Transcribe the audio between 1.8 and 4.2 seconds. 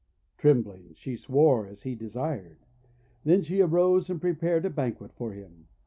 he desired. Then she arose and